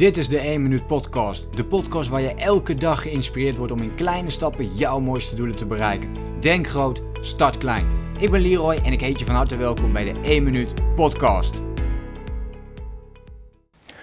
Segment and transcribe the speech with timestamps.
[0.00, 1.46] Dit is de 1 Minuut Podcast.
[1.56, 5.56] De podcast waar je elke dag geïnspireerd wordt om in kleine stappen jouw mooiste doelen
[5.56, 6.08] te bereiken.
[6.40, 7.86] Denk groot, start klein.
[8.18, 11.62] Ik ben Leroy en ik heet je van harte welkom bij de 1 Minuut Podcast.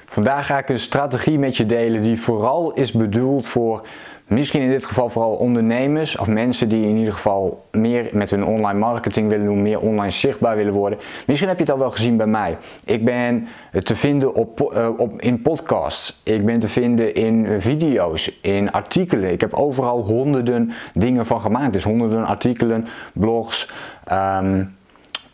[0.05, 3.87] Vandaag ga ik een strategie met je delen die vooral is bedoeld voor
[4.27, 8.45] Misschien in dit geval vooral ondernemers of mensen die in ieder geval meer met hun
[8.45, 10.99] online marketing willen doen, meer online zichtbaar willen worden.
[11.27, 12.57] Misschien heb je het al wel gezien bij mij.
[12.85, 13.47] Ik ben
[13.83, 19.31] te vinden op, uh, op, in podcasts, ik ben te vinden in video's, in artikelen.
[19.31, 21.73] Ik heb overal honderden dingen van gemaakt.
[21.73, 23.71] Dus honderden artikelen, blogs.
[24.11, 24.75] Um,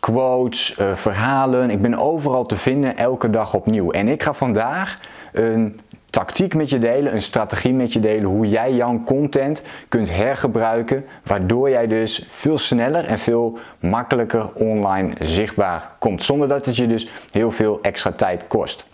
[0.00, 1.70] quotes, verhalen.
[1.70, 3.90] Ik ben overal te vinden, elke dag opnieuw.
[3.90, 4.98] En ik ga vandaag
[5.32, 5.80] een
[6.14, 11.04] tactiek met je delen, een strategie met je delen, hoe jij jouw content kunt hergebruiken,
[11.24, 16.86] waardoor jij dus veel sneller en veel makkelijker online zichtbaar komt, zonder dat het je
[16.86, 18.84] dus heel veel extra tijd kost.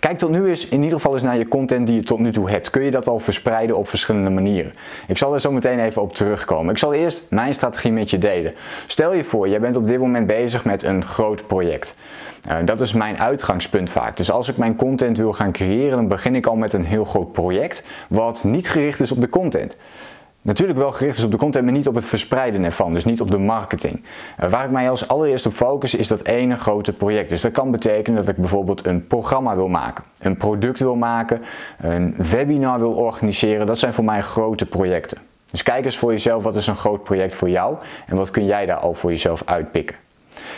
[0.00, 2.32] Kijk tot nu eens in ieder geval eens naar je content die je tot nu
[2.32, 2.70] toe hebt.
[2.70, 4.72] Kun je dat al verspreiden op verschillende manieren?
[5.06, 6.70] Ik zal er zo meteen even op terugkomen.
[6.70, 8.54] Ik zal eerst mijn strategie met je delen.
[8.86, 11.96] Stel je voor, jij bent op dit moment bezig met een groot project.
[12.48, 14.16] Uh, dat is mijn uitgangspunt vaak.
[14.16, 17.04] Dus als ik mijn content wil gaan creëren, dan begin ik al met een heel
[17.04, 19.76] groot project, wat niet gericht is op de content.
[20.44, 23.20] Natuurlijk wel gericht is op de content, maar niet op het verspreiden ervan, dus niet
[23.20, 24.04] op de marketing.
[24.42, 27.28] Uh, waar ik mij als allereerst op focus is dat ene grote project.
[27.28, 31.42] Dus dat kan betekenen dat ik bijvoorbeeld een programma wil maken, een product wil maken,
[31.78, 33.66] een webinar wil organiseren.
[33.66, 35.18] Dat zijn voor mij grote projecten.
[35.50, 38.44] Dus kijk eens voor jezelf wat is een groot project voor jou en wat kun
[38.44, 39.96] jij daar al voor jezelf uitpikken.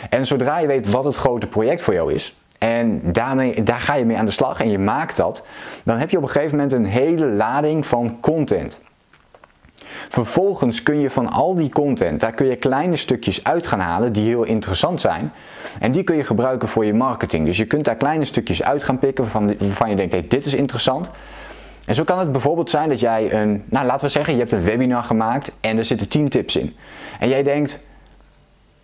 [0.09, 3.95] En zodra je weet wat het grote project voor jou is, en daarmee, daar ga
[3.95, 5.45] je mee aan de slag en je maakt dat,
[5.83, 8.79] dan heb je op een gegeven moment een hele lading van content.
[10.09, 14.13] Vervolgens kun je van al die content, daar kun je kleine stukjes uit gaan halen
[14.13, 15.31] die heel interessant zijn.
[15.79, 17.45] En die kun je gebruiken voor je marketing.
[17.45, 20.53] Dus je kunt daar kleine stukjes uit gaan pikken waarvan, je denkt, hey, dit is
[20.53, 21.11] interessant.
[21.85, 24.51] En zo kan het bijvoorbeeld zijn dat jij een, nou laten we zeggen, je hebt
[24.51, 26.75] een webinar gemaakt en er zitten 10 tips in.
[27.19, 27.83] En jij denkt,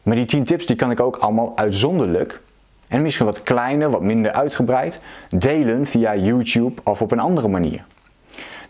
[0.04, 2.42] maar die 10 tips die kan ik ook allemaal uitzonderlijk
[2.88, 5.00] en misschien wat kleiner, wat minder uitgebreid
[5.38, 7.84] delen via YouTube of op een andere manier.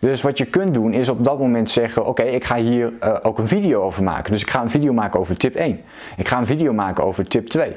[0.04, 3.16] Dus wat je kunt doen is op dat moment zeggen: Oké, ik ga hier uh,
[3.22, 4.32] ook een video over maken.
[4.32, 5.80] Dus ik ga een video maken over tip 1.
[6.16, 7.76] Ik ga een video maken over tip 2.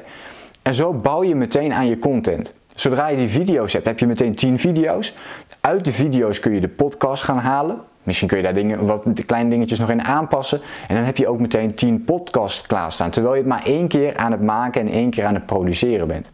[0.62, 2.54] En zo bouw je meteen aan je content.
[2.68, 5.16] Zodra je die video's hebt, heb je meteen 10 video's.
[5.62, 7.80] Uit de video's kun je de podcast gaan halen.
[8.04, 10.62] Misschien kun je daar dingen, wat kleine dingetjes nog in aanpassen.
[10.88, 13.10] En dan heb je ook meteen 10 podcasts klaarstaan.
[13.10, 16.08] Terwijl je het maar één keer aan het maken en één keer aan het produceren
[16.08, 16.32] bent.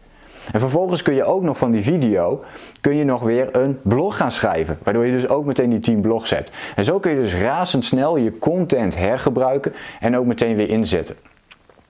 [0.52, 2.44] En vervolgens kun je ook nog van die video
[2.80, 4.78] kun je nog weer een blog gaan schrijven.
[4.82, 6.50] Waardoor je dus ook meteen die 10 blogs hebt.
[6.76, 11.16] En zo kun je dus razendsnel je content hergebruiken en ook meteen weer inzetten.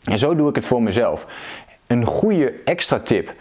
[0.05, 1.27] En zo doe ik het voor mezelf.
[1.87, 3.35] Een goede extra tip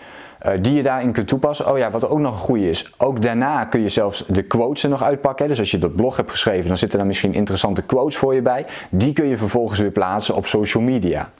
[0.46, 1.72] uh, die je daarin kunt toepassen.
[1.72, 2.94] Oh ja, wat ook nog een goede is.
[2.98, 5.48] Ook daarna kun je zelfs de quotes er nog uitpakken.
[5.48, 8.42] Dus als je dat blog hebt geschreven, dan zitten er misschien interessante quotes voor je
[8.42, 8.66] bij.
[8.90, 11.32] Die kun je vervolgens weer plaatsen op social media.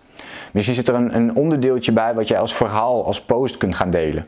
[0.54, 3.90] Misschien zit er een, een onderdeeltje bij wat jij als verhaal, als post kunt gaan
[3.90, 4.28] delen.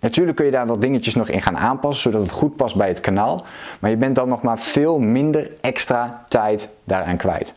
[0.00, 2.88] Natuurlijk kun je daar wat dingetjes nog in gaan aanpassen, zodat het goed past bij
[2.88, 3.44] het kanaal.
[3.80, 7.54] Maar je bent dan nog maar veel minder extra tijd daaraan kwijt.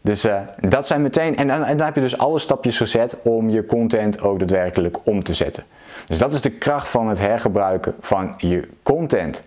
[0.00, 3.50] Dus uh, dat zijn meteen, en, en, dan heb je dus alle stapjes gezet om
[3.50, 5.64] je content ook daadwerkelijk om te zetten.
[6.06, 9.42] Dus dat is de kracht van het hergebruiken van je content.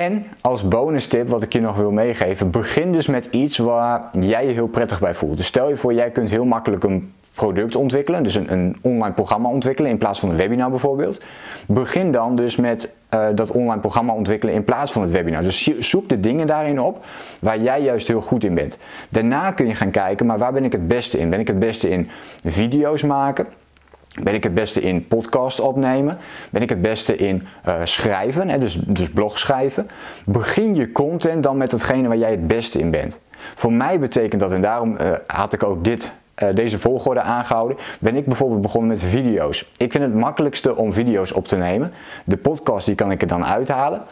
[0.00, 4.02] En als bonus tip, wat ik je nog wil meegeven, begin dus met iets waar
[4.20, 5.36] jij je heel prettig bij voelt.
[5.36, 9.14] Dus stel je voor, jij kunt heel makkelijk een product ontwikkelen, dus een, een, online
[9.14, 11.22] programma ontwikkelen in plaats van een webinar bijvoorbeeld.
[11.66, 15.42] Begin dan dus met uh, dat online programma ontwikkelen in plaats van het webinar.
[15.42, 17.04] Dus zoek de dingen daarin op
[17.40, 18.78] waar jij juist heel goed in bent.
[19.08, 21.30] Daarna kun je gaan kijken, maar waar ben ik het beste in?
[21.30, 22.08] Ben ik het beste in
[22.42, 23.46] video's maken?
[24.22, 26.18] Ben ik het beste in podcast opnemen?
[26.50, 28.58] Ben ik het beste in uh, schrijven, hè?
[28.58, 29.88] Dus, dus blog schrijven?
[30.24, 33.18] Begin je content dan met hetgene waar jij het beste in bent.
[33.54, 37.76] Voor mij betekent dat, en daarom uh, had ik ook dit uh, deze volgorde aangehouden,
[38.00, 39.70] ben ik bijvoorbeeld begonnen met video's.
[39.76, 41.92] Ik vind het makkelijkste om video's op te nemen.
[42.24, 44.02] De podcast die kan ik er dan uithalen.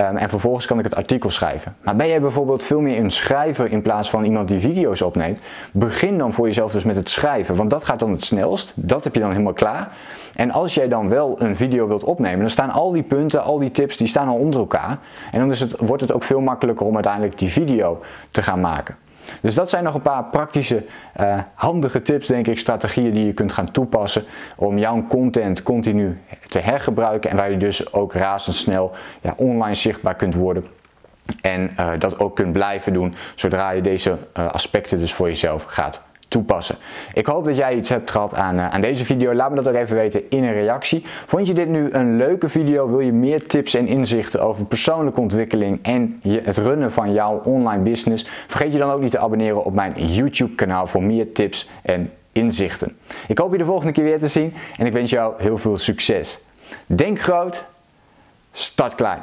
[0.00, 1.76] Um, en vervolgens kan ik het artikel schrijven.
[1.82, 5.40] Maar ben jij bijvoorbeeld veel meer een schrijver in plaats van iemand die video's opneemt?
[5.72, 8.72] Begin dan voor jezelf dus met het schrijven, want dat gaat dan het snelst.
[8.76, 9.96] Dat heb je dan helemaal klaar.
[10.34, 13.58] En als jij dan wel een video wilt opnemen, dan staan al die punten, al
[13.58, 14.98] die tips, die staan al onder elkaar.
[15.32, 18.00] En dan is het, wordt het ook veel makkelijker om uiteindelijk die video
[18.30, 18.96] te gaan maken.
[19.40, 20.84] Dus dat zijn nog een paar praktische,
[21.20, 24.24] uh, handige tips, denk ik, strategieën die je kunt gaan toepassen
[24.56, 28.90] om jouw content continu te hergebruiken en waar je dus ook razendsnel
[29.20, 30.64] ja, online zichtbaar kunt worden.
[31.40, 35.64] En uh, dat ook kunt blijven doen zodra je deze uh, aspecten dus voor jezelf
[35.64, 36.76] gaat toepassen.
[37.14, 39.34] Ik hoop dat jij iets hebt gehad aan, aan deze video.
[39.34, 41.02] Laat me dat ook even weten in een reactie.
[41.26, 42.88] Vond je dit nu een leuke video?
[42.88, 47.82] Wil je meer tips en inzichten over persoonlijke ontwikkeling en het runnen van jouw online
[47.82, 48.26] business?
[48.46, 52.10] Vergeet je dan ook niet te abonneren op mijn YouTube kanaal voor meer tips en
[52.32, 52.96] inzichten.
[53.28, 55.78] Ik hoop je de volgende keer weer te zien en ik wens jou heel veel
[55.78, 56.44] succes.
[56.86, 57.64] Denk groot,
[58.52, 59.22] start klein.